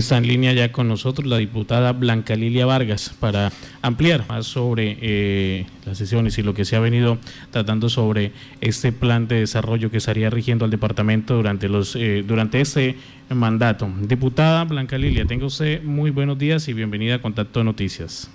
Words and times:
Está 0.00 0.16
en 0.16 0.26
línea 0.26 0.54
ya 0.54 0.72
con 0.72 0.88
nosotros 0.88 1.26
la 1.26 1.36
diputada 1.36 1.92
Blanca 1.92 2.34
Lilia 2.34 2.64
Vargas 2.64 3.14
para 3.20 3.50
ampliar 3.82 4.24
más 4.30 4.46
sobre 4.46 4.96
eh, 5.02 5.66
las 5.84 5.98
sesiones 5.98 6.38
y 6.38 6.42
lo 6.42 6.54
que 6.54 6.64
se 6.64 6.74
ha 6.74 6.80
venido 6.80 7.18
tratando 7.50 7.90
sobre 7.90 8.32
este 8.62 8.92
plan 8.92 9.28
de 9.28 9.40
desarrollo 9.40 9.90
que 9.90 9.98
estaría 9.98 10.30
rigiendo 10.30 10.64
al 10.64 10.70
departamento 10.70 11.34
durante, 11.34 11.68
los, 11.68 11.96
eh, 11.96 12.24
durante 12.26 12.62
este 12.62 12.96
mandato. 13.28 13.90
Diputada 14.00 14.64
Blanca 14.64 14.96
Lilia, 14.96 15.26
tenga 15.26 15.44
usted 15.44 15.82
muy 15.82 16.10
buenos 16.10 16.38
días 16.38 16.66
y 16.68 16.72
bienvenida 16.72 17.16
a 17.16 17.18
Contacto 17.20 17.62
Noticias. 17.62 18.30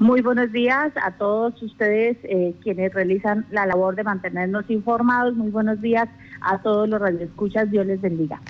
Muy 0.00 0.22
buenos 0.22 0.50
días 0.50 0.92
a 1.00 1.12
todos 1.12 1.62
ustedes 1.62 2.16
eh, 2.24 2.52
quienes 2.64 2.92
realizan 2.92 3.46
la 3.52 3.64
labor 3.64 3.94
de 3.94 4.02
mantenernos 4.02 4.68
informados. 4.68 5.36
Muy 5.36 5.52
buenos 5.52 5.80
días 5.80 6.08
a 6.40 6.58
todos 6.62 6.88
los 6.88 7.00
radioescuchas. 7.00 7.70
Dios 7.70 7.86
les 7.86 8.00
bendiga. 8.00 8.40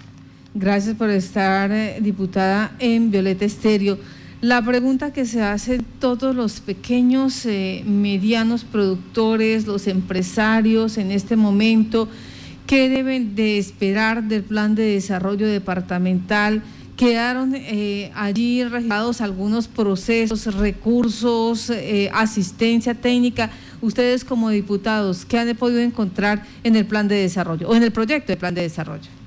Gracias 0.57 0.95
por 0.95 1.11
estar, 1.11 1.73
eh, 1.73 1.99
diputada, 2.01 2.77
en 2.79 3.11
Violeta 3.11 3.45
Estéreo. 3.45 3.99
La 4.41 4.63
pregunta 4.63 5.13
que 5.13 5.27
se 5.27 5.43
hacen 5.43 5.85
todos 5.99 6.37
los 6.37 6.61
pequeños, 6.61 7.45
eh, 7.45 7.83
medianos 7.85 8.63
productores, 8.63 9.67
los 9.67 9.89
empresarios 9.89 10.97
en 10.97 11.11
este 11.11 11.35
momento, 11.35 12.09
¿qué 12.69 12.89
deben 12.89 13.35
de 13.35 13.59
esperar 13.59 14.23
del 14.23 14.45
plan 14.45 14.77
de 14.77 14.85
desarrollo 14.85 15.49
departamental? 15.49 16.63
Quedaron 16.97 17.57
eh, 17.57 18.13
allí 18.15 18.63
registrados 18.63 19.21
algunos 19.21 19.67
procesos, 19.67 20.55
recursos, 20.55 21.73
asistencia 22.13 22.95
técnica. 22.95 23.51
Ustedes 23.81 24.25
como 24.25 24.51
diputados, 24.51 25.25
¿qué 25.25 25.37
han 25.37 25.57
podido 25.57 25.81
encontrar 25.81 26.45
en 26.63 26.77
el 26.77 26.87
plan 26.87 27.09
de 27.09 27.17
desarrollo 27.17 27.69
o 27.69 27.75
en 27.75 27.83
el 27.83 27.91
proyecto 27.91 28.31
de 28.31 28.37
plan 28.37 28.55
de 28.55 28.63
desarrollo? 28.63 29.24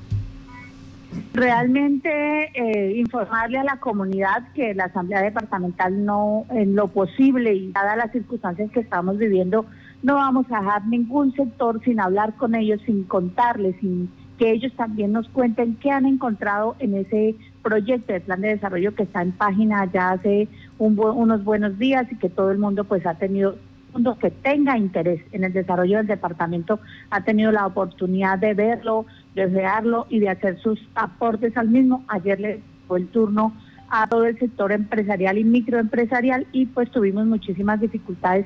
Realmente 1.34 2.52
eh, 2.54 2.98
informarle 2.98 3.60
a 3.60 3.64
la 3.64 3.80
comunidad 3.80 4.52
que 4.54 4.74
la 4.74 4.86
Asamblea 4.86 5.22
Departamental 5.22 6.04
no, 6.04 6.46
en 6.50 6.76
lo 6.76 6.88
posible 6.88 7.54
y 7.54 7.72
dadas 7.72 7.98
las 7.98 8.12
circunstancias 8.12 8.72
que 8.72 8.80
estamos 8.80 9.18
viviendo, 9.18 9.66
no 10.04 10.16
vamos 10.16 10.46
a 10.50 10.60
dejar 10.60 10.88
ningún 10.88 11.34
sector 11.34 11.82
sin 11.84 12.00
hablar 12.00 12.36
con 12.36 12.56
ellos, 12.56 12.82
sin 12.86 13.04
contarles, 13.04 13.76
sin 13.80 14.10
que 14.38 14.52
ellos 14.52 14.72
también 14.76 15.12
nos 15.12 15.28
cuenten 15.30 15.76
qué 15.76 15.92
han 15.92 16.06
encontrado 16.06 16.76
en 16.80 16.96
ese 16.96 17.36
proyecto 17.64 18.14
de 18.14 18.22
plan 18.22 18.42
de 18.42 18.50
desarrollo 18.50 18.96
que 18.96 19.04
está 19.04 19.22
en 19.22 19.32
página 19.32 19.90
ya 19.92 20.12
hace 20.12 20.48
unos 20.78 21.44
buenos 21.44 21.78
días 21.80 22.08
y 22.12 22.16
que 22.16 22.30
todo 22.30 22.52
el 22.52 22.60
mundo 22.60 22.84
pues 22.84 23.06
ha 23.06 23.16
tenido 23.16 23.58
mundo 23.98 24.18
que 24.20 24.30
tenga 24.30 24.78
interés 24.78 25.22
en 25.32 25.44
el 25.44 25.54
desarrollo 25.54 25.98
del 25.98 26.08
departamento 26.08 26.80
ha 27.10 27.22
tenido 27.22 27.52
la 27.52 27.66
oportunidad 27.66 28.38
de 28.38 28.54
verlo, 28.54 29.08
de 29.34 29.48
leerlo 29.48 30.06
y 30.10 30.20
de 30.20 30.30
hacer 30.30 30.60
sus 30.60 30.80
aportes 30.94 31.58
al 31.58 31.70
mismo. 31.70 32.04
Ayer 32.08 32.40
le 32.40 32.62
fue 32.88 33.00
el 33.00 33.08
turno 33.08 33.54
a 33.90 34.08
todo 34.08 34.26
el 34.26 34.38
sector 34.38 34.72
empresarial 34.72 35.40
y 35.40 35.44
microempresarial 35.44 36.46
y 36.52 36.68
pues 36.68 36.92
tuvimos 36.92 37.26
muchísimas 37.26 37.82
dificultades 37.82 38.46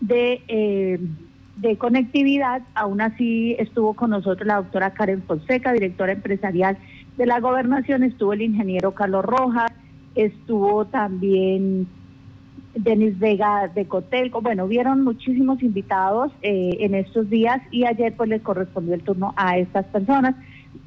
de, 0.00 0.42
eh, 0.48 0.98
de 1.58 1.76
conectividad. 1.76 2.62
Aún 2.74 3.00
así 3.00 3.54
estuvo 3.60 3.94
con 3.94 4.10
nosotros 4.10 4.48
la 4.48 4.56
doctora 4.56 4.94
Karen 4.94 5.22
Fonseca, 5.22 5.72
directora 5.72 6.12
empresarial 6.12 6.76
de 7.16 7.26
la 7.26 7.38
gobernación, 7.38 8.02
estuvo 8.02 8.32
el 8.32 8.42
ingeniero 8.42 8.94
Carlos 8.94 9.24
Rojas, 9.24 9.72
estuvo 10.16 10.86
también 10.86 11.86
Denis 12.82 13.18
Vega 13.18 13.68
de 13.74 13.86
Cotelco, 13.86 14.40
bueno, 14.40 14.68
vieron 14.68 15.02
muchísimos 15.02 15.62
invitados 15.62 16.32
eh, 16.42 16.76
en 16.80 16.94
estos 16.94 17.28
días 17.28 17.60
y 17.70 17.84
ayer 17.84 18.14
pues 18.16 18.28
les 18.28 18.42
correspondió 18.42 18.94
el 18.94 19.02
turno 19.02 19.34
a 19.36 19.58
estas 19.58 19.84
personas. 19.86 20.34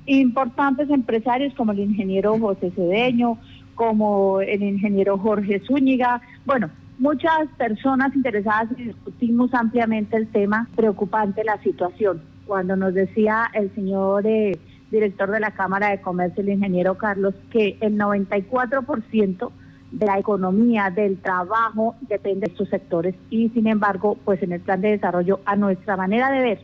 Importantes 0.05 0.89
empresarios 0.89 1.53
como 1.53 1.73
el 1.73 1.79
ingeniero 1.79 2.37
José 2.39 2.71
Cedeño, 2.71 3.37
como 3.75 4.41
el 4.41 4.63
ingeniero 4.63 5.17
Jorge 5.17 5.61
Zúñiga, 5.67 6.21
bueno, 6.45 6.69
muchas 6.97 7.47
personas 7.57 8.15
interesadas 8.15 8.69
y 8.77 8.83
discutimos 8.83 9.53
ampliamente 9.53 10.15
el 10.15 10.27
tema 10.27 10.67
preocupante 10.75 11.43
la 11.43 11.61
situación. 11.61 12.21
Cuando 12.45 12.75
nos 12.75 12.93
decía 12.93 13.49
el 13.53 13.73
señor 13.75 14.25
eh, 14.25 14.57
director 14.91 15.31
de 15.31 15.39
la 15.39 15.51
Cámara 15.51 15.89
de 15.89 16.01
Comercio, 16.01 16.41
el 16.43 16.49
ingeniero 16.49 16.97
Carlos, 16.97 17.33
que 17.49 17.77
el 17.81 17.97
94% 17.97 19.51
de 19.91 20.05
la 20.05 20.19
economía, 20.19 20.89
del 20.89 21.17
trabajo, 21.17 21.95
depende 22.01 22.47
de 22.47 22.51
estos 22.53 22.69
sectores 22.69 23.15
y 23.29 23.49
sin 23.49 23.67
embargo, 23.67 24.17
pues 24.23 24.41
en 24.41 24.53
el 24.53 24.61
plan 24.61 24.81
de 24.81 24.91
desarrollo, 24.91 25.39
a 25.45 25.55
nuestra 25.55 25.97
manera 25.97 26.31
de 26.31 26.41
ver, 26.41 26.61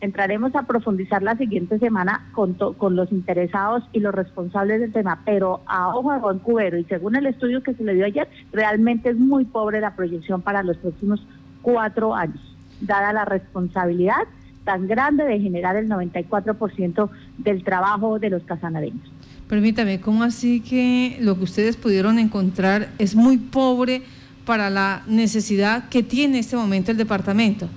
entraremos 0.00 0.54
a 0.54 0.62
profundizar 0.62 1.22
la 1.22 1.36
siguiente 1.36 1.78
semana 1.78 2.28
con, 2.32 2.54
con 2.54 2.96
los 2.96 3.10
interesados 3.12 3.84
y 3.92 4.00
los 4.00 4.14
responsables 4.14 4.80
del 4.80 4.92
tema, 4.92 5.22
pero 5.24 5.60
a 5.66 5.88
ojo 5.96 6.12
de 6.12 6.18
buen 6.18 6.38
cubero 6.38 6.78
y 6.78 6.84
según 6.84 7.16
el 7.16 7.26
estudio 7.26 7.62
que 7.62 7.74
se 7.74 7.84
le 7.84 7.94
dio 7.94 8.06
ayer, 8.06 8.28
realmente 8.52 9.10
es 9.10 9.16
muy 9.16 9.44
pobre 9.44 9.80
la 9.80 9.94
proyección 9.94 10.42
para 10.42 10.62
los 10.62 10.76
próximos 10.78 11.24
cuatro 11.62 12.14
años, 12.14 12.40
dada 12.80 13.12
la 13.12 13.24
responsabilidad 13.24 14.24
tan 14.64 14.86
grande 14.86 15.24
de 15.24 15.40
generar 15.40 15.76
el 15.76 15.88
94% 15.88 17.08
del 17.38 17.64
trabajo 17.64 18.18
de 18.18 18.30
los 18.30 18.42
casanareños. 18.42 19.17
Permítame, 19.48 20.00
¿cómo 20.00 20.24
así 20.24 20.60
que 20.60 21.16
lo 21.20 21.36
que 21.36 21.44
ustedes 21.44 21.76
pudieron 21.76 22.18
encontrar 22.18 22.90
es 22.98 23.14
muy 23.14 23.38
pobre 23.38 24.02
para 24.44 24.68
la 24.68 25.02
necesidad 25.06 25.88
que 25.88 26.02
tiene 26.02 26.38
este 26.38 26.56
momento 26.56 26.90
el 26.90 26.98
departamento? 26.98 27.68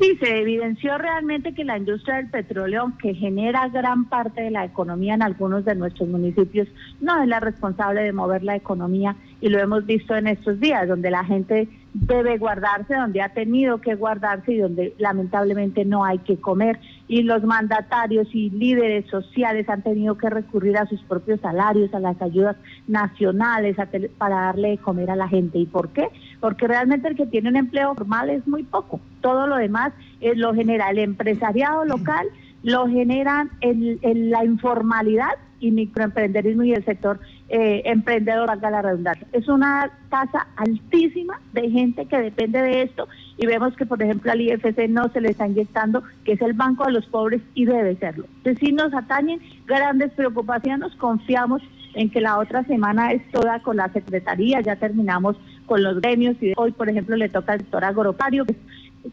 Sí, 0.00 0.16
se 0.20 0.40
evidenció 0.40 0.96
realmente 0.96 1.54
que 1.54 1.64
la 1.64 1.76
industria 1.76 2.16
del 2.16 2.28
petróleo, 2.28 2.92
que 3.00 3.14
genera 3.14 3.68
gran 3.68 4.04
parte 4.06 4.42
de 4.42 4.50
la 4.50 4.64
economía 4.64 5.14
en 5.14 5.22
algunos 5.22 5.64
de 5.64 5.74
nuestros 5.74 6.08
municipios, 6.08 6.68
no 7.00 7.22
es 7.22 7.28
la 7.28 7.40
responsable 7.40 8.02
de 8.02 8.12
mover 8.12 8.42
la 8.42 8.56
economía 8.56 9.16
y 9.42 9.48
lo 9.48 9.58
hemos 9.58 9.84
visto 9.84 10.14
en 10.14 10.28
estos 10.28 10.60
días, 10.60 10.86
donde 10.86 11.10
la 11.10 11.24
gente 11.24 11.68
debe 11.94 12.38
guardarse, 12.38 12.94
donde 12.94 13.20
ha 13.20 13.30
tenido 13.30 13.80
que 13.80 13.96
guardarse 13.96 14.52
y 14.52 14.58
donde 14.58 14.94
lamentablemente 14.98 15.84
no 15.84 16.04
hay 16.04 16.18
que 16.20 16.36
comer. 16.36 16.78
Y 17.08 17.24
los 17.24 17.42
mandatarios 17.42 18.28
y 18.32 18.50
líderes 18.50 19.04
sociales 19.10 19.68
han 19.68 19.82
tenido 19.82 20.16
que 20.16 20.30
recurrir 20.30 20.78
a 20.78 20.86
sus 20.86 21.02
propios 21.02 21.40
salarios, 21.40 21.92
a 21.92 21.98
las 21.98 22.22
ayudas 22.22 22.56
nacionales 22.86 23.76
para 24.16 24.36
darle 24.36 24.70
de 24.70 24.78
comer 24.78 25.10
a 25.10 25.16
la 25.16 25.26
gente. 25.26 25.58
¿Y 25.58 25.66
por 25.66 25.88
qué? 25.88 26.08
Porque 26.40 26.68
realmente 26.68 27.08
el 27.08 27.16
que 27.16 27.26
tiene 27.26 27.48
un 27.48 27.56
empleo 27.56 27.96
formal 27.96 28.30
es 28.30 28.46
muy 28.46 28.62
poco. 28.62 29.00
Todo 29.20 29.48
lo 29.48 29.56
demás 29.56 29.92
es 30.20 30.38
lo 30.38 30.54
genera 30.54 30.88
el 30.90 31.00
empresariado 31.00 31.84
local, 31.84 32.28
lo 32.62 32.86
generan 32.86 33.50
en, 33.60 34.30
la 34.30 34.44
informalidad 34.44 35.32
y 35.58 35.70
microemprenderismo 35.70 36.62
y 36.62 36.72
el 36.72 36.84
sector 36.84 37.20
eh, 37.54 37.82
emprendedor, 37.84 38.46
valga 38.46 38.70
la 38.70 38.80
redundancia. 38.80 39.26
Es 39.30 39.46
una 39.46 39.90
tasa 40.08 40.46
altísima 40.56 41.38
de 41.52 41.68
gente 41.68 42.06
que 42.06 42.16
depende 42.16 42.62
de 42.62 42.80
esto 42.80 43.06
y 43.36 43.44
vemos 43.44 43.76
que, 43.76 43.84
por 43.84 44.02
ejemplo, 44.02 44.32
al 44.32 44.40
IFC 44.40 44.88
no 44.88 45.10
se 45.10 45.20
le 45.20 45.32
está 45.32 45.46
inyectando, 45.46 46.02
que 46.24 46.32
es 46.32 46.40
el 46.40 46.54
banco 46.54 46.86
de 46.86 46.92
los 46.92 47.04
pobres 47.04 47.42
y 47.52 47.66
debe 47.66 47.94
serlo. 47.96 48.24
Entonces, 48.38 48.58
si 48.58 48.72
nos 48.72 48.94
atañen 48.94 49.38
grandes 49.66 50.12
preocupaciones, 50.12 50.94
confiamos 50.94 51.60
en 51.92 52.08
que 52.08 52.22
la 52.22 52.38
otra 52.38 52.64
semana 52.64 53.12
es 53.12 53.30
toda 53.30 53.60
con 53.60 53.76
la 53.76 53.92
Secretaría, 53.92 54.62
ya 54.62 54.76
terminamos 54.76 55.36
con 55.66 55.82
los 55.82 56.00
gremios 56.00 56.36
y 56.40 56.54
hoy, 56.56 56.72
por 56.72 56.88
ejemplo, 56.88 57.16
le 57.16 57.28
toca 57.28 57.52
al 57.52 57.58
sector 57.58 57.84
agropario. 57.84 58.46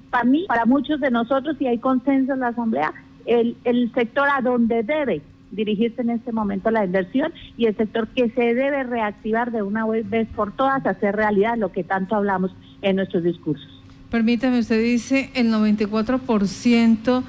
Para 0.10 0.24
mí, 0.24 0.46
para 0.48 0.64
muchos 0.64 1.02
de 1.02 1.12
nosotros, 1.12 1.58
y 1.60 1.68
hay 1.68 1.80
consenso 1.80 2.36
en 2.36 2.40
la 2.40 2.48
Asamblea, 2.48 2.94
el, 3.26 3.58
el 3.66 3.92
sector 3.94 4.30
a 4.32 4.40
donde 4.40 4.82
debe 4.84 5.22
dirigirse 5.52 6.02
en 6.02 6.12
este 6.12 6.32
momento 6.32 6.72
la 6.72 6.86
inversión 6.86 7.34
y 7.58 7.66
el 7.66 7.76
sector 7.76 8.08
que 8.10 8.30
se 8.30 8.54
debe 8.54 8.84
reactivar 8.84 9.52
de 9.52 9.62
una 9.64 9.86
vez 9.86 10.28
por 10.36 10.56
todas, 10.56 10.86
hacer 10.86 11.16
realidad 11.16 11.58
lo 11.58 11.72
que 11.72 11.84
tanto 11.84 12.16
hablamos 12.16 12.52
en 12.82 12.96
nuestros 12.96 13.24
discursos. 13.24 13.68
Permítame, 14.10 14.60
usted 14.60 14.82
dice 14.82 15.30
el 15.36 15.52
94% 15.52 17.24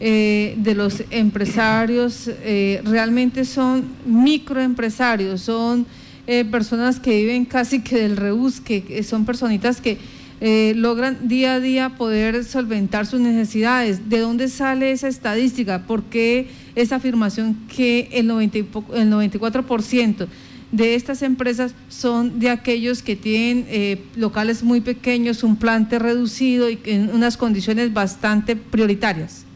eh, 0.00 0.54
de 0.58 0.74
los 0.74 1.04
empresarios 1.10 2.28
eh, 2.42 2.82
realmente 2.84 3.44
son 3.44 3.84
microempresarios, 4.04 5.40
son 5.40 5.86
eh, 6.26 6.44
personas 6.44 6.98
que 6.98 7.16
viven 7.18 7.44
casi 7.44 7.82
que 7.82 7.96
del 7.96 8.16
reús, 8.16 8.60
que 8.60 9.02
son 9.04 9.24
personitas 9.24 9.80
que 9.80 9.98
eh, 10.46 10.74
logran 10.76 11.28
día 11.28 11.54
a 11.54 11.60
día 11.60 11.90
poder 11.90 12.44
solventar 12.44 13.06
sus 13.06 13.20
necesidades. 13.20 14.10
¿De 14.10 14.18
dónde 14.18 14.48
sale 14.48 14.90
esa 14.90 15.08
estadística? 15.08 15.86
¿Por 15.86 16.02
qué 16.04 16.48
esa 16.74 16.96
afirmación 16.96 17.56
que 17.74 18.08
el, 18.12 18.26
90 18.26 18.58
el 18.58 19.10
94% 19.10 20.26
de 20.72 20.96
estas 20.96 21.22
empresas 21.22 21.74
son 21.88 22.40
de 22.40 22.50
aquellos 22.50 23.02
que 23.02 23.14
tienen 23.14 23.64
eh, 23.68 24.04
locales 24.16 24.64
muy 24.64 24.80
pequeños, 24.80 25.44
un 25.44 25.56
plante 25.56 26.00
reducido 26.00 26.68
y 26.68 26.80
en 26.86 27.10
unas 27.14 27.36
condiciones 27.36 27.92
bastante 27.94 28.56
prioritarias? 28.56 29.46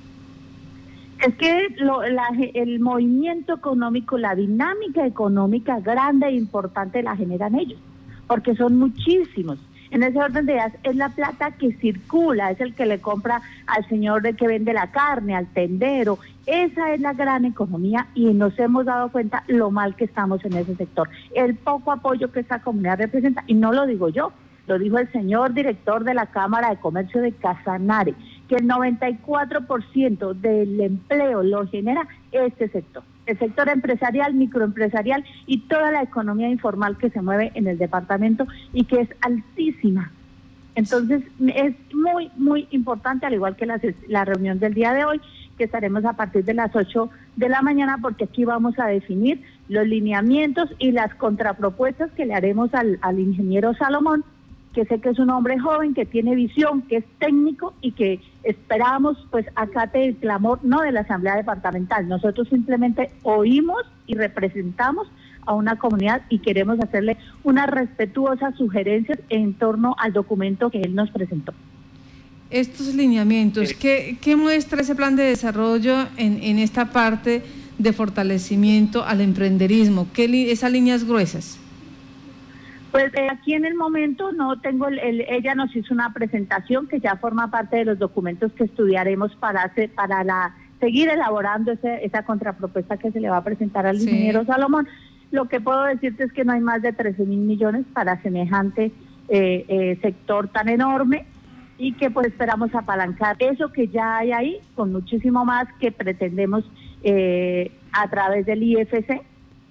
Es 1.20 1.34
que 1.34 1.74
el 2.54 2.78
movimiento 2.78 3.54
económico, 3.54 4.16
la 4.16 4.36
dinámica 4.36 5.04
económica 5.04 5.80
grande 5.80 6.28
e 6.28 6.34
importante 6.34 7.02
la 7.02 7.16
generan 7.16 7.58
ellos, 7.58 7.80
porque 8.28 8.54
son 8.54 8.78
muchísimos 8.78 9.58
En 9.90 10.02
ese 10.02 10.18
orden 10.18 10.46
de 10.46 10.52
ideas 10.52 10.72
es 10.82 10.96
la 10.96 11.08
plata 11.08 11.52
que 11.52 11.72
circula, 11.74 12.50
es 12.50 12.60
el 12.60 12.74
que 12.74 12.86
le 12.86 13.00
compra 13.00 13.40
al 13.66 13.88
señor 13.88 14.22
que 14.36 14.46
vende 14.46 14.72
la 14.72 14.90
carne, 14.90 15.34
al 15.34 15.46
tendero. 15.46 16.18
Esa 16.46 16.92
es 16.92 17.00
la 17.00 17.12
gran 17.12 17.44
economía 17.44 18.06
y 18.14 18.26
nos 18.34 18.58
hemos 18.58 18.84
dado 18.84 19.10
cuenta 19.10 19.44
lo 19.46 19.70
mal 19.70 19.96
que 19.96 20.04
estamos 20.04 20.44
en 20.44 20.54
ese 20.54 20.74
sector. 20.74 21.08
El 21.34 21.54
poco 21.54 21.92
apoyo 21.92 22.32
que 22.32 22.40
esta 22.40 22.60
comunidad 22.60 22.98
representa, 22.98 23.44
y 23.46 23.54
no 23.54 23.72
lo 23.72 23.86
digo 23.86 24.08
yo, 24.08 24.32
lo 24.66 24.78
dijo 24.78 24.98
el 24.98 25.10
señor 25.12 25.54
director 25.54 26.04
de 26.04 26.14
la 26.14 26.26
Cámara 26.26 26.70
de 26.70 26.76
Comercio 26.76 27.22
de 27.22 27.32
Casanare, 27.32 28.14
que 28.48 28.56
el 28.56 28.68
94% 28.68 30.34
del 30.34 30.80
empleo 30.80 31.42
lo 31.42 31.66
genera 31.66 32.06
este 32.32 32.68
sector, 32.68 33.02
el 33.28 33.38
sector 33.38 33.68
empresarial, 33.68 34.34
microempresarial 34.34 35.24
y 35.46 35.60
toda 35.68 35.92
la 35.92 36.02
economía 36.02 36.48
informal 36.48 36.96
que 36.96 37.10
se 37.10 37.20
mueve 37.20 37.52
en 37.54 37.68
el 37.68 37.76
departamento 37.76 38.46
y 38.72 38.84
que 38.84 39.02
es 39.02 39.08
altísima. 39.20 40.10
Entonces 40.74 41.22
es 41.54 41.74
muy, 41.92 42.30
muy 42.36 42.66
importante, 42.70 43.26
al 43.26 43.34
igual 43.34 43.56
que 43.56 43.66
la, 43.66 43.80
la 44.08 44.24
reunión 44.24 44.58
del 44.58 44.74
día 44.74 44.94
de 44.94 45.04
hoy, 45.04 45.20
que 45.58 45.64
estaremos 45.64 46.04
a 46.04 46.14
partir 46.14 46.44
de 46.44 46.54
las 46.54 46.74
8 46.74 47.10
de 47.36 47.48
la 47.48 47.60
mañana, 47.60 47.98
porque 48.00 48.24
aquí 48.24 48.44
vamos 48.44 48.78
a 48.78 48.86
definir 48.86 49.42
los 49.68 49.86
lineamientos 49.86 50.70
y 50.78 50.92
las 50.92 51.14
contrapropuestas 51.16 52.10
que 52.12 52.24
le 52.24 52.34
haremos 52.34 52.72
al, 52.74 52.98
al 53.02 53.18
ingeniero 53.18 53.74
Salomón 53.74 54.24
que 54.78 54.84
sé 54.84 55.00
que 55.00 55.08
es 55.08 55.18
un 55.18 55.28
hombre 55.30 55.58
joven, 55.58 55.92
que 55.92 56.06
tiene 56.06 56.36
visión, 56.36 56.82
que 56.82 56.98
es 56.98 57.04
técnico 57.18 57.74
y 57.80 57.90
que 57.90 58.20
esperamos 58.44 59.16
pues 59.32 59.44
acate 59.56 60.04
el 60.04 60.14
clamor 60.14 60.60
no 60.62 60.82
de 60.82 60.92
la 60.92 61.00
Asamblea 61.00 61.34
Departamental. 61.34 62.06
Nosotros 62.06 62.46
simplemente 62.48 63.10
oímos 63.24 63.82
y 64.06 64.14
representamos 64.14 65.08
a 65.46 65.54
una 65.54 65.80
comunidad 65.80 66.22
y 66.28 66.38
queremos 66.38 66.78
hacerle 66.78 67.16
unas 67.42 67.68
respetuosas 67.68 68.54
sugerencias 68.54 69.18
en 69.30 69.54
torno 69.54 69.96
al 69.98 70.12
documento 70.12 70.70
que 70.70 70.80
él 70.80 70.94
nos 70.94 71.10
presentó. 71.10 71.52
Estos 72.48 72.94
lineamientos, 72.94 73.74
¿qué, 73.74 74.16
qué 74.20 74.36
muestra 74.36 74.82
ese 74.82 74.94
plan 74.94 75.16
de 75.16 75.24
desarrollo 75.24 76.06
en, 76.16 76.40
en 76.40 76.60
esta 76.60 76.92
parte 76.92 77.42
de 77.78 77.92
fortalecimiento 77.92 79.04
al 79.04 79.22
emprenderismo? 79.22 80.06
¿Qué 80.12 80.52
esas 80.52 80.70
líneas 80.70 81.02
gruesas? 81.02 81.58
Pues 82.90 83.12
eh, 83.14 83.28
aquí 83.30 83.52
en 83.52 83.66
el 83.66 83.74
momento 83.74 84.32
no 84.32 84.60
tengo, 84.60 84.88
el, 84.88 85.20
ella 85.28 85.54
nos 85.54 85.74
hizo 85.76 85.92
una 85.92 86.12
presentación 86.14 86.88
que 86.88 87.00
ya 87.00 87.16
forma 87.16 87.50
parte 87.50 87.76
de 87.76 87.84
los 87.84 87.98
documentos 87.98 88.52
que 88.52 88.64
estudiaremos 88.64 89.34
para 89.36 89.62
hacer, 89.62 89.90
para 89.90 90.24
la 90.24 90.54
seguir 90.80 91.10
elaborando 91.10 91.72
ese, 91.72 92.04
esa 92.04 92.24
contrapropuesta 92.24 92.96
que 92.96 93.10
se 93.10 93.20
le 93.20 93.28
va 93.28 93.38
a 93.38 93.44
presentar 93.44 93.86
al 93.86 93.96
ingeniero 94.00 94.44
Salomón. 94.44 94.88
Lo 95.30 95.46
que 95.46 95.60
puedo 95.60 95.82
decirte 95.82 96.24
es 96.24 96.32
que 96.32 96.44
no 96.44 96.52
hay 96.52 96.60
más 96.60 96.80
de 96.80 96.92
13 96.92 97.24
mil 97.24 97.40
millones 97.40 97.84
para 97.92 98.22
semejante 98.22 98.92
eh, 99.28 99.64
eh, 99.68 99.98
sector 100.00 100.48
tan 100.48 100.70
enorme 100.70 101.26
y 101.76 101.92
que 101.92 102.10
pues 102.10 102.28
esperamos 102.28 102.74
apalancar 102.74 103.36
eso 103.40 103.70
que 103.70 103.88
ya 103.88 104.18
hay 104.18 104.32
ahí 104.32 104.60
con 104.74 104.92
muchísimo 104.92 105.44
más 105.44 105.68
que 105.78 105.92
pretendemos 105.92 106.64
a 107.92 108.08
través 108.10 108.46
del 108.46 108.62
IFC 108.62 109.22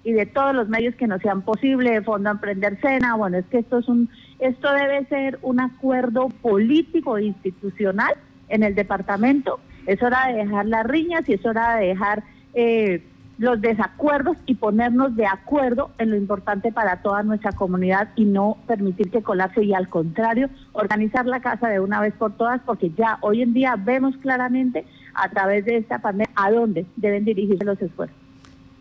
y 0.08 0.12
de 0.12 0.24
todos 0.24 0.54
los 0.54 0.70
medios 0.70 0.94
que 0.94 1.06
nos 1.06 1.20
sean 1.20 1.42
posible, 1.42 1.90
de 1.90 2.00
Fondo 2.00 2.30
Emprender 2.30 2.80
Sena, 2.80 3.14
bueno, 3.14 3.36
es 3.36 3.44
que 3.44 3.58
esto 3.58 3.80
es 3.80 3.88
un, 3.88 4.08
esto 4.38 4.72
debe 4.72 5.04
ser 5.04 5.38
un 5.42 5.60
acuerdo 5.60 6.30
político 6.40 7.18
e 7.18 7.24
institucional 7.24 8.14
en 8.48 8.62
el 8.62 8.74
departamento. 8.74 9.60
Es 9.86 10.02
hora 10.02 10.28
de 10.28 10.44
dejar 10.44 10.64
las 10.64 10.86
riñas 10.86 11.28
y 11.28 11.34
es 11.34 11.44
hora 11.44 11.76
de 11.76 11.88
dejar 11.88 12.24
eh, 12.54 13.04
los 13.36 13.60
desacuerdos 13.60 14.38
y 14.46 14.54
ponernos 14.54 15.14
de 15.14 15.26
acuerdo 15.26 15.90
en 15.98 16.08
lo 16.08 16.16
importante 16.16 16.72
para 16.72 17.02
toda 17.02 17.22
nuestra 17.22 17.52
comunidad 17.52 18.08
y 18.16 18.24
no 18.24 18.56
permitir 18.66 19.10
que 19.10 19.22
colapse 19.22 19.62
y 19.62 19.74
al 19.74 19.90
contrario, 19.90 20.48
organizar 20.72 21.26
la 21.26 21.40
casa 21.40 21.68
de 21.68 21.80
una 21.80 22.00
vez 22.00 22.14
por 22.14 22.32
todas 22.32 22.62
porque 22.62 22.92
ya 22.96 23.18
hoy 23.20 23.42
en 23.42 23.52
día 23.52 23.76
vemos 23.76 24.16
claramente 24.16 24.86
a 25.12 25.28
través 25.28 25.66
de 25.66 25.76
esta 25.76 25.98
pandemia 25.98 26.32
a 26.34 26.50
dónde 26.50 26.86
deben 26.96 27.26
dirigirse 27.26 27.62
los 27.62 27.82
esfuerzos. 27.82 28.27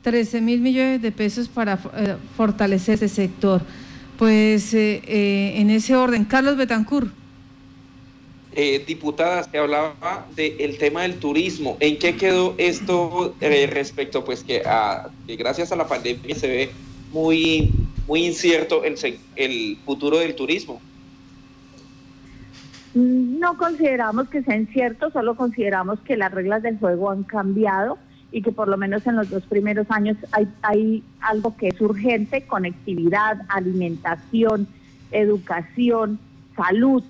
13 0.08 0.40
mil 0.40 0.62
millones 0.62 1.02
de 1.02 1.12
pesos 1.12 1.50
para 1.50 1.78
eh, 1.98 2.16
fortalecer 2.38 2.94
ese 2.94 3.10
sector. 3.10 3.62
Pues 4.18 4.74
eh, 4.74 5.02
eh, 5.06 5.56
en 5.58 5.70
ese 5.70 5.98
orden, 5.98 6.24
Carlos 6.24 6.56
Betancur. 6.56 7.10
diputada, 8.88 9.44
se 9.44 9.58
hablaba 9.58 10.26
del 10.34 10.78
tema 10.78 11.02
del 11.02 11.16
turismo. 11.16 11.76
¿En 11.82 12.00
qué 12.00 12.16
quedó 12.16 12.56
esto 12.58 13.36
respecto? 13.42 14.24
Pues 14.24 14.46
que, 14.46 14.64
gracias 15.38 15.74
a 15.74 15.76
la 15.76 15.90
pandemia 15.90 16.36
se 16.36 16.48
ve 16.48 16.70
muy, 17.12 17.74
muy 18.08 18.28
incierto 18.28 18.86
el, 18.86 18.96
el 19.36 19.78
futuro 19.86 20.20
del 20.20 20.36
turismo. 20.36 20.80
No 22.94 23.58
consideramos 23.58 24.30
que 24.30 24.42
sea 24.42 24.56
incierto, 24.56 25.12
solo 25.12 25.36
consideramos 25.36 26.00
que 26.00 26.16
las 26.16 26.32
reglas 26.32 26.64
del 26.64 26.80
juego 26.80 27.12
han 27.12 27.24
cambiado 27.24 27.98
y 28.38 28.42
que 28.44 28.52
por 28.52 28.68
lo 28.68 28.78
menos 28.78 29.08
en 29.08 29.16
los 29.16 29.32
dos 29.32 29.44
primeros 29.48 29.90
años 29.90 30.16
hay, 30.32 30.48
hay 30.62 31.04
algo 31.22 31.58
que 31.58 31.70
es 31.70 31.82
urgente, 31.82 32.46
conectividad, 32.46 33.42
alimentación, 33.50 34.68
educación, 35.12 36.20
salud, 36.56 37.04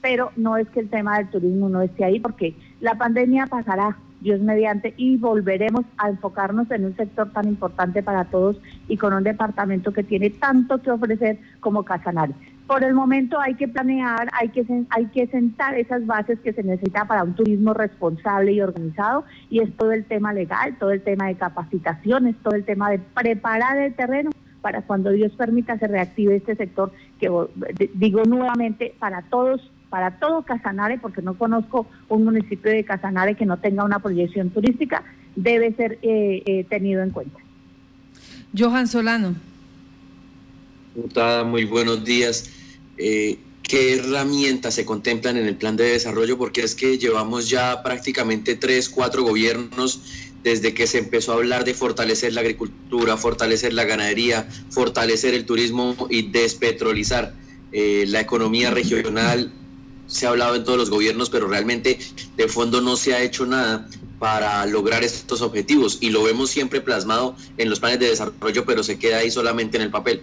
pero 0.00 0.32
no 0.36 0.56
es 0.56 0.66
que 0.70 0.80
el 0.80 0.88
tema 0.88 1.18
del 1.18 1.28
turismo 1.28 1.68
no 1.68 1.82
esté 1.82 2.06
ahí 2.06 2.18
porque 2.18 2.54
la 2.80 2.94
pandemia 2.94 3.46
pasará, 3.46 3.98
Dios 4.22 4.40
mediante, 4.40 4.94
y 4.96 5.18
volveremos 5.18 5.84
a 5.98 6.08
enfocarnos 6.08 6.70
en 6.70 6.86
un 6.86 6.96
sector 6.96 7.30
tan 7.30 7.46
importante 7.46 8.02
para 8.02 8.24
todos 8.24 8.56
y 8.88 8.96
con 8.96 9.12
un 9.12 9.22
departamento 9.22 9.92
que 9.92 10.02
tiene 10.02 10.30
tanto 10.30 10.80
que 10.80 10.90
ofrecer 10.90 11.40
como 11.60 11.82
Casanare 11.82 12.32
por 12.66 12.82
el 12.82 12.94
momento 12.94 13.38
hay 13.40 13.54
que 13.54 13.68
planear, 13.68 14.28
hay 14.32 14.48
que, 14.48 14.64
hay 14.90 15.06
que 15.06 15.26
sentar 15.26 15.74
esas 15.74 16.06
bases 16.06 16.38
que 16.40 16.52
se 16.52 16.62
necesita 16.62 17.04
para 17.04 17.22
un 17.22 17.34
turismo 17.34 17.74
responsable 17.74 18.52
y 18.52 18.60
organizado 18.60 19.24
y 19.50 19.60
es 19.60 19.76
todo 19.76 19.92
el 19.92 20.04
tema 20.04 20.32
legal, 20.32 20.76
todo 20.78 20.90
el 20.90 21.02
tema 21.02 21.26
de 21.26 21.34
capacitaciones, 21.34 22.36
todo 22.42 22.54
el 22.54 22.64
tema 22.64 22.90
de 22.90 22.98
preparar 22.98 23.76
el 23.78 23.94
terreno 23.94 24.30
para 24.62 24.80
cuando 24.80 25.10
Dios 25.10 25.32
permita 25.32 25.78
se 25.78 25.86
reactive 25.88 26.36
este 26.36 26.56
sector 26.56 26.90
que 27.20 27.30
digo 27.94 28.24
nuevamente 28.24 28.94
para 28.98 29.22
todos 29.22 29.70
para 29.90 30.18
todo 30.18 30.42
Casanare, 30.42 30.98
porque 30.98 31.22
no 31.22 31.34
conozco 31.34 31.86
un 32.08 32.24
municipio 32.24 32.72
de 32.72 32.82
Casanare 32.82 33.36
que 33.36 33.46
no 33.46 33.58
tenga 33.58 33.84
una 33.84 34.00
proyección 34.00 34.50
turística, 34.50 35.04
debe 35.36 35.72
ser 35.74 36.00
eh, 36.02 36.42
eh, 36.46 36.64
tenido 36.64 37.00
en 37.04 37.10
cuenta. 37.10 37.38
Johan 38.58 38.88
Solano. 38.88 39.36
Muy 41.44 41.64
buenos 41.64 42.04
días. 42.04 42.50
Eh, 42.98 43.38
¿Qué 43.62 43.94
herramientas 43.94 44.74
se 44.74 44.84
contemplan 44.84 45.36
en 45.36 45.46
el 45.46 45.56
plan 45.56 45.76
de 45.76 45.84
desarrollo? 45.84 46.38
Porque 46.38 46.62
es 46.62 46.76
que 46.76 46.98
llevamos 46.98 47.48
ya 47.48 47.82
prácticamente 47.82 48.54
tres, 48.54 48.88
cuatro 48.88 49.24
gobiernos 49.24 50.00
desde 50.44 50.72
que 50.72 50.86
se 50.86 50.98
empezó 50.98 51.32
a 51.32 51.36
hablar 51.36 51.64
de 51.64 51.74
fortalecer 51.74 52.34
la 52.34 52.42
agricultura, 52.42 53.16
fortalecer 53.16 53.72
la 53.72 53.84
ganadería, 53.84 54.48
fortalecer 54.70 55.34
el 55.34 55.46
turismo 55.46 55.96
y 56.10 56.30
despetrolizar 56.30 57.34
eh, 57.72 58.04
la 58.06 58.20
economía 58.20 58.70
regional. 58.70 59.50
Se 60.06 60.26
ha 60.26 60.28
hablado 60.28 60.54
en 60.54 60.64
todos 60.64 60.78
los 60.78 60.90
gobiernos, 60.90 61.28
pero 61.28 61.48
realmente 61.48 61.98
de 62.36 62.48
fondo 62.48 62.80
no 62.82 62.96
se 62.96 63.14
ha 63.14 63.22
hecho 63.22 63.46
nada 63.46 63.88
para 64.20 64.64
lograr 64.66 65.02
estos 65.02 65.40
objetivos 65.40 65.98
y 66.00 66.10
lo 66.10 66.22
vemos 66.22 66.50
siempre 66.50 66.80
plasmado 66.80 67.34
en 67.56 67.68
los 67.68 67.80
planes 67.80 67.98
de 67.98 68.10
desarrollo, 68.10 68.64
pero 68.64 68.84
se 68.84 68.98
queda 68.98 69.18
ahí 69.18 69.30
solamente 69.30 69.76
en 69.78 69.82
el 69.82 69.90
papel. 69.90 70.22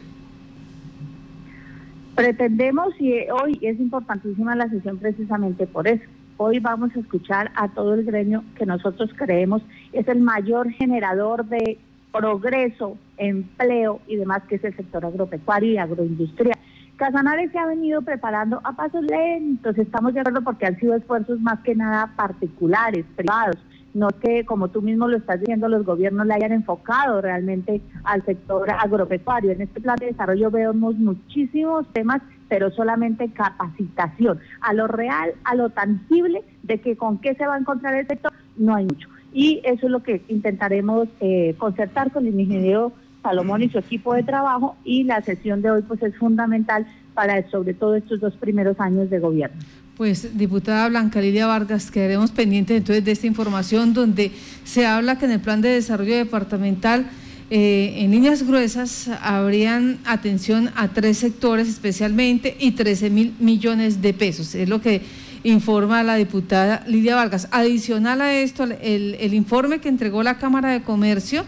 Pretendemos, 2.15 2.93
y 2.99 3.13
hoy 3.29 3.57
es 3.61 3.79
importantísima 3.79 4.55
la 4.55 4.69
sesión 4.69 4.97
precisamente 4.97 5.65
por 5.65 5.87
eso, 5.87 6.03
hoy 6.37 6.59
vamos 6.59 6.91
a 6.95 6.99
escuchar 6.99 7.51
a 7.55 7.69
todo 7.69 7.93
el 7.93 8.03
gremio 8.03 8.43
que 8.55 8.65
nosotros 8.65 9.09
creemos 9.15 9.61
es 9.93 10.07
el 10.07 10.19
mayor 10.19 10.69
generador 10.71 11.45
de 11.45 11.79
progreso, 12.11 12.97
empleo 13.17 14.01
y 14.07 14.17
demás, 14.17 14.43
que 14.49 14.55
es 14.55 14.63
el 14.63 14.75
sector 14.75 15.05
agropecuario 15.05 15.71
y 15.71 15.77
agroindustrial. 15.77 16.57
Casanare 16.97 17.49
se 17.49 17.57
ha 17.57 17.65
venido 17.65 18.01
preparando 18.01 18.59
a 18.63 18.73
pasos 18.73 19.03
lentos, 19.05 19.77
estamos 19.77 20.13
de 20.13 20.19
acuerdo 20.19 20.41
porque 20.41 20.65
han 20.65 20.79
sido 20.79 20.95
esfuerzos 20.95 21.39
más 21.39 21.59
que 21.61 21.75
nada 21.75 22.13
particulares, 22.15 23.05
privados 23.15 23.57
no 23.93 24.09
que, 24.09 24.45
como 24.45 24.69
tú 24.69 24.81
mismo 24.81 25.07
lo 25.07 25.17
estás 25.17 25.39
diciendo, 25.39 25.67
los 25.67 25.85
gobiernos 25.85 26.25
le 26.25 26.33
hayan 26.33 26.51
enfocado 26.51 27.21
realmente 27.21 27.81
al 28.03 28.23
sector 28.25 28.69
agropecuario. 28.69 29.51
En 29.51 29.61
este 29.61 29.81
plan 29.81 29.97
de 29.97 30.07
desarrollo 30.07 30.49
vemos 30.51 30.95
muchísimos 30.95 31.85
temas, 31.93 32.21
pero 32.47 32.71
solamente 32.71 33.31
capacitación. 33.31 34.39
A 34.61 34.73
lo 34.73 34.87
real, 34.87 35.33
a 35.43 35.55
lo 35.55 35.69
tangible 35.69 36.43
de 36.63 36.79
que 36.79 36.95
con 36.95 37.17
qué 37.19 37.35
se 37.35 37.45
va 37.45 37.55
a 37.55 37.59
encontrar 37.59 37.95
el 37.95 38.07
sector, 38.07 38.31
no 38.57 38.75
hay 38.75 38.85
mucho. 38.85 39.09
Y 39.33 39.61
eso 39.63 39.85
es 39.85 39.91
lo 39.91 40.03
que 40.03 40.23
intentaremos 40.27 41.07
eh, 41.19 41.55
concertar 41.57 42.11
con 42.11 42.25
el 42.27 42.39
ingeniero 42.39 42.91
Salomón 43.21 43.61
y 43.61 43.69
su 43.69 43.77
equipo 43.77 44.13
de 44.13 44.23
trabajo 44.23 44.75
y 44.83 45.03
la 45.03 45.21
sesión 45.21 45.61
de 45.61 45.71
hoy 45.71 45.81
pues 45.83 46.01
es 46.01 46.15
fundamental 46.17 46.87
para 47.13 47.47
sobre 47.49 47.73
todo 47.73 47.95
estos 47.95 48.19
dos 48.19 48.35
primeros 48.35 48.79
años 48.79 49.09
de 49.09 49.19
gobierno. 49.19 49.61
Pues, 50.01 50.35
diputada 50.35 50.89
Blanca 50.89 51.21
Lidia 51.21 51.45
Vargas, 51.45 51.91
quedaremos 51.91 52.31
pendientes 52.31 52.75
entonces 52.75 53.05
de 53.05 53.11
esta 53.11 53.27
información 53.27 53.93
donde 53.93 54.31
se 54.63 54.87
habla 54.87 55.19
que 55.19 55.25
en 55.25 55.31
el 55.31 55.41
plan 55.41 55.61
de 55.61 55.69
desarrollo 55.69 56.15
departamental 56.15 57.05
eh, 57.51 57.93
en 57.97 58.09
líneas 58.09 58.41
gruesas 58.41 59.11
habrían 59.21 59.99
atención 60.05 60.71
a 60.75 60.87
tres 60.87 61.19
sectores 61.19 61.69
especialmente 61.69 62.57
y 62.59 62.71
13 62.71 63.11
mil 63.11 63.35
millones 63.37 64.01
de 64.01 64.15
pesos. 64.15 64.55
Es 64.55 64.67
lo 64.67 64.81
que 64.81 65.03
informa 65.43 66.01
la 66.01 66.15
diputada 66.15 66.83
Lidia 66.87 67.15
Vargas. 67.15 67.47
Adicional 67.51 68.21
a 68.21 68.33
esto, 68.33 68.63
el, 68.63 69.17
el 69.19 69.33
informe 69.35 69.81
que 69.81 69.89
entregó 69.89 70.23
la 70.23 70.39
Cámara 70.39 70.71
de 70.71 70.81
Comercio 70.81 71.45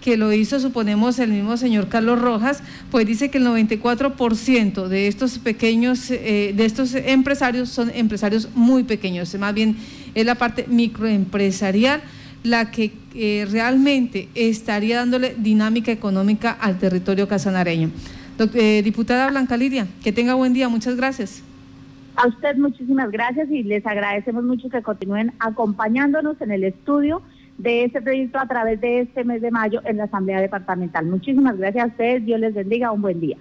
que 0.00 0.16
lo 0.16 0.32
hizo, 0.32 0.58
suponemos, 0.60 1.18
el 1.18 1.30
mismo 1.30 1.56
señor 1.56 1.88
Carlos 1.88 2.20
Rojas, 2.20 2.62
pues 2.90 3.06
dice 3.06 3.30
que 3.30 3.38
el 3.38 3.46
94% 3.46 4.88
de 4.88 5.08
estos 5.08 5.38
pequeños, 5.38 6.10
eh, 6.10 6.52
de 6.56 6.64
estos 6.64 6.94
empresarios 6.94 7.68
son 7.68 7.90
empresarios 7.94 8.48
muy 8.54 8.84
pequeños, 8.84 9.34
más 9.36 9.54
bien 9.54 9.76
es 10.14 10.24
la 10.24 10.34
parte 10.34 10.66
microempresarial 10.68 12.02
la 12.42 12.70
que 12.70 12.92
eh, 13.14 13.46
realmente 13.50 14.28
estaría 14.34 14.96
dándole 14.96 15.34
dinámica 15.36 15.92
económica 15.92 16.52
al 16.52 16.78
territorio 16.78 17.28
casanareño. 17.28 17.90
Eh, 18.54 18.80
diputada 18.82 19.28
Blanca 19.28 19.56
Lidia, 19.56 19.86
que 20.02 20.12
tenga 20.12 20.34
buen 20.34 20.54
día, 20.54 20.68
muchas 20.68 20.96
gracias. 20.96 21.42
A 22.16 22.26
usted 22.26 22.56
muchísimas 22.56 23.10
gracias 23.10 23.50
y 23.50 23.62
les 23.62 23.86
agradecemos 23.86 24.44
mucho 24.44 24.68
que 24.70 24.82
continúen 24.82 25.32
acompañándonos 25.38 26.40
en 26.40 26.50
el 26.50 26.64
estudio 26.64 27.22
de 27.62 27.84
este 27.84 28.00
proyecto 28.00 28.38
a 28.38 28.46
través 28.46 28.80
de 28.80 29.00
este 29.00 29.22
mes 29.22 29.42
de 29.42 29.50
mayo 29.50 29.82
en 29.84 29.98
la 29.98 30.04
Asamblea 30.04 30.40
Departamental. 30.40 31.04
Muchísimas 31.06 31.58
gracias 31.58 31.84
a 31.84 31.88
ustedes, 31.88 32.24
Dios 32.24 32.40
les 32.40 32.54
bendiga, 32.54 32.90
un 32.90 33.02
buen 33.02 33.20
día. 33.20 33.36